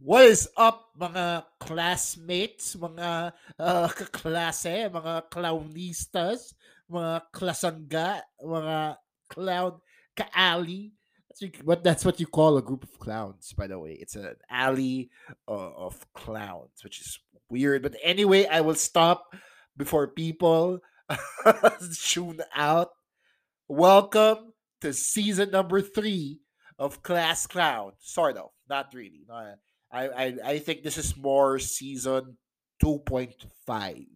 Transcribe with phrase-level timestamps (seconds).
[0.00, 6.56] What is up mga classmates, mga uh, kaklase, mga clownistas,
[6.88, 8.96] mga klasangga, mga
[9.28, 9.76] clown
[10.16, 10.96] kaali.
[11.28, 13.92] That's what that's what you call a group of clowns, by the way.
[14.00, 15.10] It's an alley
[15.46, 17.20] uh, of clowns, which is
[17.50, 17.82] weird.
[17.82, 19.36] But anyway, I will stop
[19.76, 20.80] before people
[22.00, 22.96] tune out.
[23.68, 26.40] Welcome to season number three
[26.78, 27.92] of Class Clown.
[28.00, 29.28] Sort of, not really.
[29.90, 32.36] I, I, I think this is more season
[32.82, 34.06] 2.5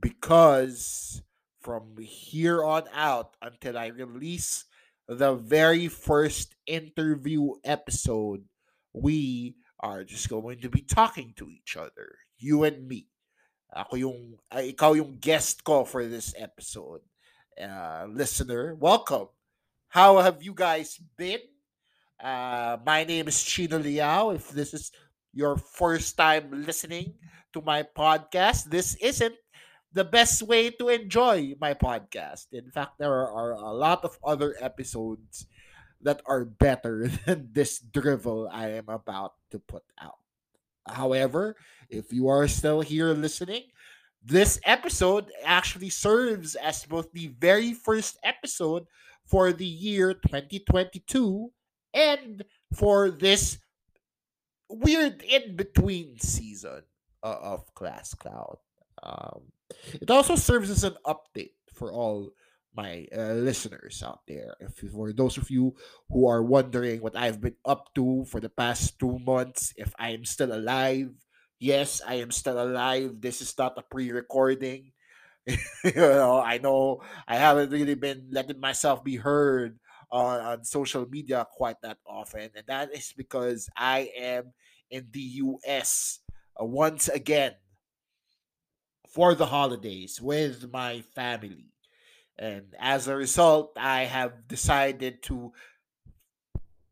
[0.00, 1.22] because
[1.60, 4.64] from here on out until I release
[5.08, 8.44] the very first interview episode,
[8.92, 13.08] we are just going to be talking to each other, you and me.
[13.74, 17.02] Ako yung, uh, ikaw yung guest ko for this episode.
[17.60, 19.28] Uh, listener, welcome.
[19.88, 21.55] How have you guys been?
[22.20, 24.30] Uh, my name is Chino Liao.
[24.30, 24.90] If this is
[25.32, 27.14] your first time listening
[27.52, 29.36] to my podcast, this isn't
[29.92, 32.46] the best way to enjoy my podcast.
[32.52, 35.46] In fact, there are a lot of other episodes
[36.00, 40.18] that are better than this drivel I am about to put out.
[40.88, 41.56] However,
[41.90, 43.64] if you are still here listening,
[44.24, 48.86] this episode actually serves as both the very first episode
[49.26, 51.50] for the year 2022
[51.96, 52.44] and
[52.76, 53.58] for this
[54.68, 56.82] weird in between season
[57.24, 58.60] uh, of Class Clown.
[59.02, 59.52] Um,
[59.94, 62.30] it also serves as an update for all
[62.76, 64.54] my uh, listeners out there.
[64.60, 65.74] If for those of you
[66.10, 70.10] who are wondering what I've been up to for the past two months, if I
[70.10, 71.10] am still alive,
[71.58, 73.20] yes, I am still alive.
[73.20, 74.92] This is not a pre-recording.
[75.46, 79.78] you know, I know I haven't really been letting myself be heard
[80.10, 84.52] on, on social media quite that often, and that is because I am
[84.90, 86.20] in the US
[86.60, 87.54] uh, once again
[89.08, 91.72] for the holidays with my family.
[92.38, 95.52] And as a result, I have decided to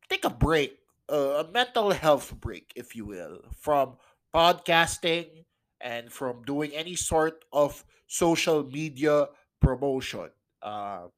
[0.09, 0.79] take a break,
[1.11, 3.97] uh, a mental health break, if you will, from
[4.35, 5.45] podcasting
[5.81, 9.29] and from doing any sort of social media
[9.61, 10.31] promotion.
[10.63, 11.09] Uh,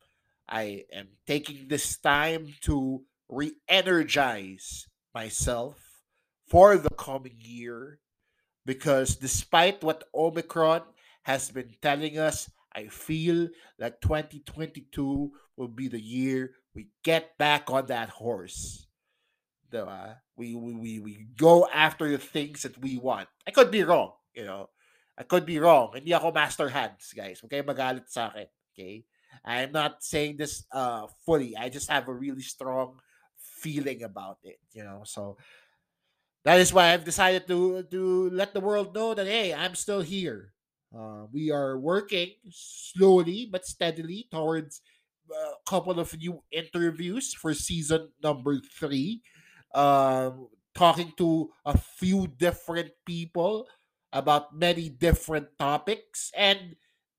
[0.49, 5.77] I am taking this time to re energize myself
[6.47, 7.99] for the coming year
[8.65, 10.83] because despite what Omicron
[11.23, 13.49] has been telling us, I feel
[13.79, 18.87] that 2022 will be the year we get back on that horse.
[19.73, 19.89] Diba?
[19.89, 23.29] Uh, we, we, we, we go after the things that we want.
[23.49, 24.69] I could be wrong, you know.
[25.17, 25.93] I could be wrong.
[25.95, 27.41] Hindi ako master hands, guys.
[27.43, 28.47] Okay, magalit sa akin.
[28.77, 29.09] Okay?
[29.45, 31.57] I'm not saying this uh fully.
[31.57, 33.01] I just have a really strong
[33.37, 35.03] feeling about it, you know.
[35.05, 35.39] So
[36.45, 40.01] that is why I've decided to to let the world know that hey, I'm still
[40.03, 40.55] here.
[40.95, 44.81] Uh, we are working slowly but steadily towards
[45.29, 49.23] a couple of new interviews for season number three.
[49.75, 53.67] Um, talking to a few different people
[54.13, 56.77] about many different topics and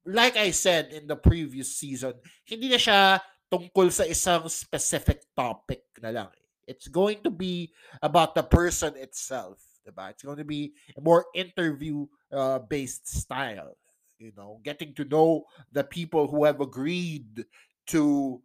[0.07, 2.16] like I said in the previous season,
[2.47, 3.19] hindi na siya
[3.51, 6.31] tungkol sa isang specific topic na lang.
[6.31, 6.75] Eh.
[6.75, 9.59] It's going to be about the person itself.
[9.84, 10.12] Diba?
[10.12, 13.75] It's going to be a more interview uh, based style.
[14.19, 17.46] You know, getting to know the people who have agreed
[17.94, 18.41] to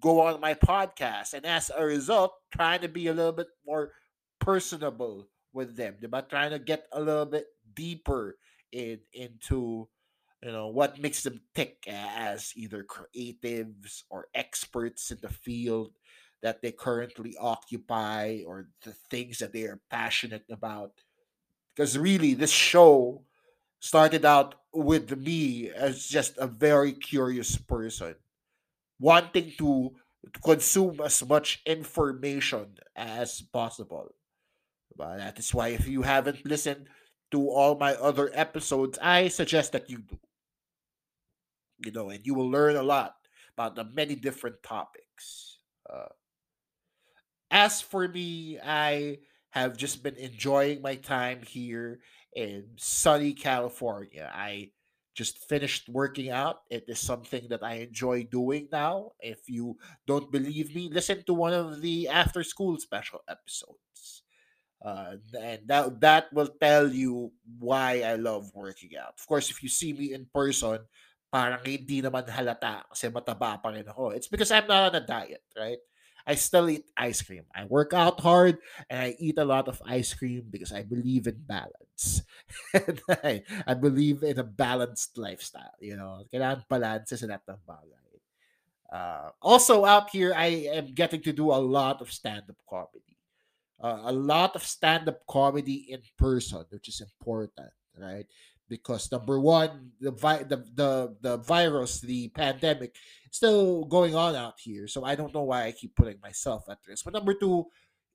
[0.00, 1.32] go on my podcast.
[1.32, 3.92] And as a result, trying to be a little bit more
[4.40, 5.96] personable with them.
[6.02, 6.28] Diba?
[6.28, 8.36] Trying to get a little bit deeper
[8.72, 9.88] in into
[10.42, 15.92] you know what makes them tick as either creatives or experts in the field
[16.42, 20.92] that they currently occupy or the things that they are passionate about?
[21.74, 23.24] Because really this show
[23.80, 28.14] started out with me as just a very curious person
[29.00, 29.92] wanting to,
[30.44, 34.14] consume as much information as possible.
[34.96, 36.86] But that is why if you haven't listened
[37.32, 40.18] to all my other episodes i suggest that you do
[41.84, 43.14] you know, and you will learn a lot
[43.56, 45.58] about the many different topics.
[45.88, 46.08] Uh,
[47.50, 49.18] as for me, I
[49.50, 52.00] have just been enjoying my time here
[52.34, 54.30] in sunny California.
[54.32, 54.70] I
[55.14, 56.62] just finished working out.
[56.70, 59.12] It is something that I enjoy doing now.
[59.20, 59.76] If you
[60.06, 64.22] don't believe me, listen to one of the after school special episodes.
[64.82, 67.30] Uh, and that that will tell you
[67.60, 69.14] why I love working out.
[69.16, 70.80] Of course, if you see me in person,
[71.32, 74.12] parang hindi naman halata kasi mataba pa rin ako.
[74.12, 75.80] It's because I'm not on a diet, right?
[76.26, 77.48] I still eat ice cream.
[77.56, 81.26] I work out hard and I eat a lot of ice cream because I believe
[81.26, 82.22] in balance.
[82.74, 85.74] and I, I believe in a balanced lifestyle.
[85.80, 88.12] You know, kailangan balance sa lahat ng bagay.
[88.92, 93.16] Uh, also out here, I am getting to do a lot of stand-up comedy.
[93.80, 98.28] Uh, a lot of stand-up comedy in person, which is important, right?
[98.68, 102.94] Because number one, the, vi- the the the virus, the pandemic,
[103.30, 104.88] still going on out here.
[104.88, 107.04] So I don't know why I keep putting myself at risk.
[107.04, 107.66] But number two,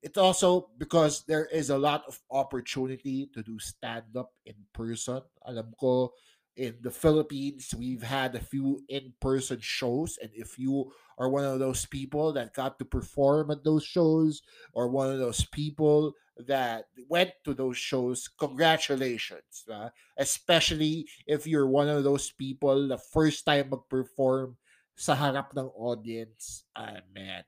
[0.02, 5.22] it's also because there is a lot of opportunity to do stand-up in person.
[5.46, 6.14] Alam ko,
[6.58, 10.18] in the Philippines, we've had a few in person shows.
[10.22, 14.42] And if you are one of those people that got to perform at those shows
[14.74, 16.14] or one of those people
[16.48, 19.64] that went to those shows, congratulations.
[19.72, 24.58] Uh, especially if you're one of those people, the first time mag-perform
[24.98, 26.66] sa harap ng audience.
[26.76, 27.46] Ah, man.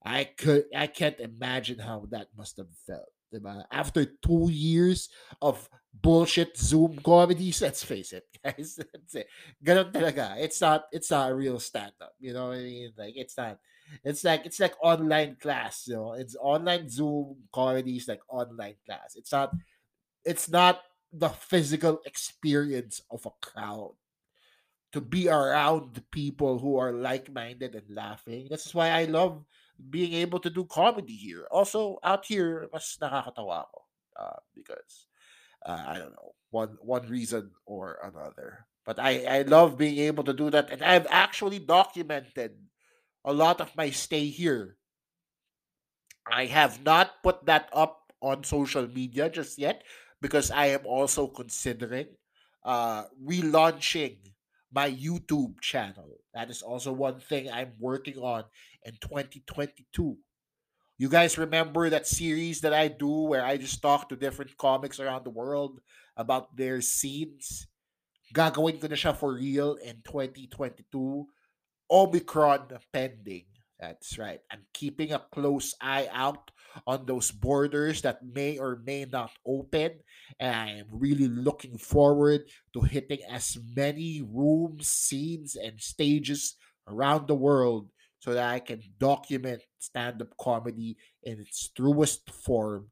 [0.00, 3.12] I could I can't imagine how that must have felt.
[3.28, 3.68] Diba?
[3.68, 5.12] After two years
[5.44, 8.78] of bullshit Zoom comedies, let's face it, guys.
[8.78, 9.28] That's it.
[9.64, 10.38] Talaga.
[10.38, 12.14] It's not it's not a real stand-up.
[12.18, 12.92] You know what I mean?
[12.96, 13.58] Like it's not
[14.04, 16.12] it's like it's like online class, you know.
[16.12, 19.16] It's online Zoom comedies like online class.
[19.16, 19.52] It's not
[20.24, 20.80] it's not
[21.12, 23.94] the physical experience of a crowd
[24.92, 28.46] to be around people who are like-minded and laughing.
[28.48, 29.44] That's why I love
[29.90, 31.46] being able to do comedy here.
[31.50, 33.64] Also, out here, mas nakakatawa.
[34.16, 35.06] Uh, because,
[35.64, 38.66] uh, I don't know, one one reason or another.
[38.84, 40.70] But I, I love being able to do that.
[40.70, 42.52] And I've actually documented
[43.24, 44.76] a lot of my stay here.
[46.30, 49.82] I have not put that up on social media just yet
[50.20, 52.06] because I am also considering
[52.64, 54.16] uh, relaunching
[54.72, 56.18] my YouTube channel.
[56.34, 58.44] That is also one thing I'm working on
[58.84, 60.16] in 2022.
[60.98, 64.98] You guys remember that series that I do where I just talk to different comics
[64.98, 65.78] around the world
[66.16, 67.70] about their scenes?
[68.34, 70.90] Gagawin ko na siya for real in 2022.
[71.86, 73.46] Omicron pending.
[73.78, 74.42] That's right.
[74.50, 76.50] I'm keeping a close eye out
[76.82, 80.02] on those borders that may or may not open.
[80.42, 86.58] And I am really looking forward to hitting as many rooms, scenes, and stages
[86.90, 87.86] around the world
[88.18, 92.90] so that I can document stand up comedy in its truest form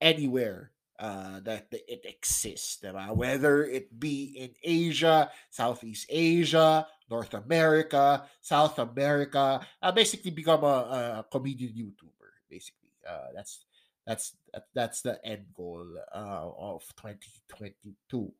[0.00, 2.78] anywhere uh, that it exists.
[2.82, 3.14] Diba?
[3.14, 11.24] Whether it be in Asia, Southeast Asia, North America, South America, uh, basically become a,
[11.24, 12.30] a comedian YouTuber.
[12.48, 13.64] Basically, uh, that's
[14.06, 14.36] that's
[14.74, 18.32] that's the end goal uh, of 2022.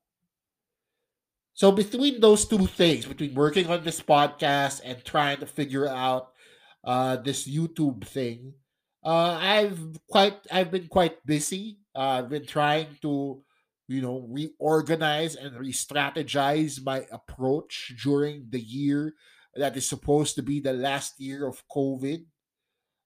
[1.54, 6.32] So between those two things, between working on this podcast and trying to figure out
[6.84, 8.54] uh, this YouTube thing,
[9.04, 9.78] uh, I've
[10.08, 11.78] quite I've been quite busy.
[11.94, 13.44] Uh, I've been trying to
[13.93, 19.12] you know, reorganize and re-strategize my approach during the year
[19.55, 22.25] that is supposed to be the last year of COVID.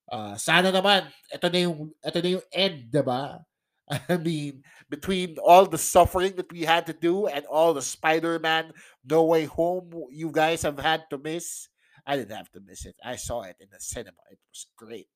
[0.07, 3.43] Uh, sana naman, ito na yung, ito na yung end, diba?
[4.09, 8.73] I mean, between all the suffering that we had to do and all the Spider-Man
[9.05, 11.69] No Way Home you guys have had to miss,
[12.07, 12.97] I didn't have to miss it.
[13.05, 14.19] I saw it in the cinema.
[14.31, 15.09] It was great.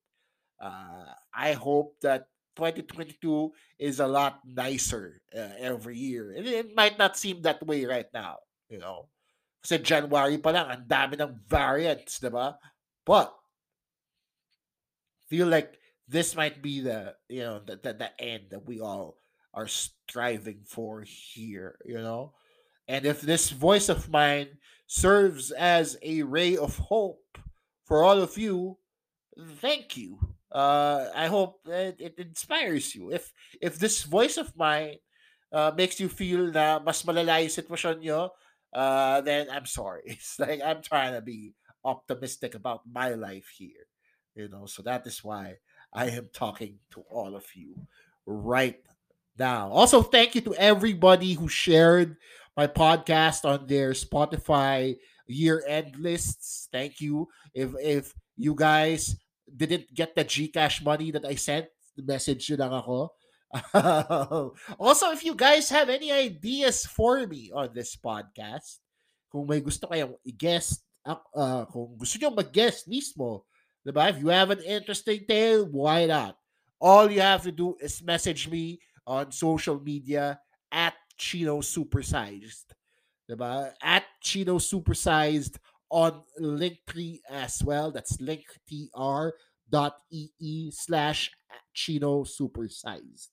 [0.59, 6.31] Uh, I hope that 2022 is a lot nicer uh, every year.
[6.31, 8.37] And it might not seem that way right now,
[8.69, 9.07] you know.
[9.63, 12.57] Kasi January pa lang, ang dami ng variants, di ba?
[13.05, 13.33] But,
[15.29, 15.80] feel like
[16.11, 19.15] this might be the, you know, the, the, the end that we all
[19.53, 22.33] are striving for here, you know?
[22.87, 27.37] And if this voice of mine serves as a ray of hope
[27.85, 28.77] for all of you,
[29.61, 30.19] thank you
[30.51, 33.11] uh, I hope it, it inspires you.
[33.11, 34.99] If if this voice of mine
[35.51, 38.35] uh, makes you feel na mas malala yung sitwasyon nyo,
[38.75, 40.03] uh, then I'm sorry.
[40.19, 43.87] It's like I'm trying to be optimistic about my life here.
[44.35, 45.59] You know, so that is why
[45.93, 47.75] I am talking to all of you
[48.25, 48.79] right
[49.37, 49.69] now.
[49.69, 52.15] Also, thank you to everybody who shared
[52.55, 54.95] my podcast on their Spotify
[55.27, 56.67] year end lists.
[56.71, 57.27] Thank you.
[57.53, 59.15] If if you guys
[59.47, 63.11] didn't get the Gcash money that I sent, the message yun lang ako.
[64.79, 68.79] also, if you guys have any ideas for me on this podcast,
[69.27, 73.43] kung may gusto kayong i-guest, uh, kung gusto nyo mag-guest mismo,
[73.87, 74.09] diba?
[74.09, 76.37] If you have an interesting tale, why not?
[76.79, 80.39] All you have to do is message me on social media
[80.71, 82.73] at Chino Supersized.
[83.81, 85.57] At Chino Supersized
[85.89, 87.91] on Linktree as well.
[87.91, 88.91] That's linktr.ee
[90.71, 91.31] slash
[91.73, 93.29] Chino Supersized.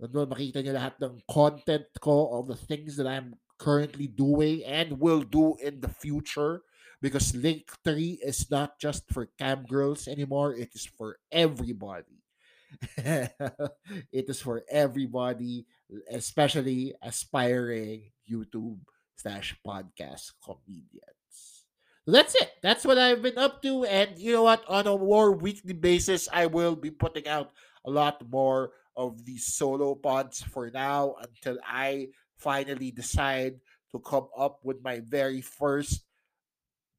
[0.00, 4.96] Doon makita niyo lahat ng content ko, all the things that I'm currently doing and
[4.96, 6.64] will do in the future
[7.00, 12.22] because Linktree is not just for cam girls anymore, it is for everybody.
[12.96, 15.66] it is for everybody,
[16.10, 18.78] especially aspiring YouTube
[19.16, 21.66] slash podcast comedians.
[22.06, 22.50] So that's it.
[22.62, 23.84] That's what I've been up to.
[23.84, 24.64] And you know what?
[24.68, 27.52] On a more weekly basis, I will be putting out
[27.84, 33.60] a lot more of these solo pods for now until I finally decide
[33.92, 36.04] to come up with my very first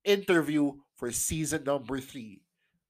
[0.03, 2.41] interview for season number three.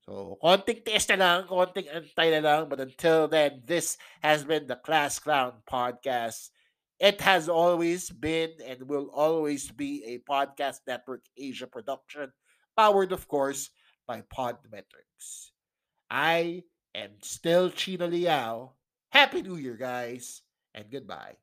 [0.06, 2.70] So, konting test na lang, konting antay na lang.
[2.70, 6.50] But until then, this has been the Class Clown Podcast.
[7.00, 12.34] It has always been and will always be a Podcast Network Asia production,
[12.78, 13.70] powered, of course,
[14.06, 15.54] by Podmetrics.
[16.10, 16.64] I
[16.94, 18.74] am still Chino Liao.
[19.10, 20.42] Happy New Year, guys,
[20.74, 21.41] and goodbye.